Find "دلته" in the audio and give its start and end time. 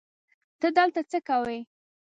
0.77-1.01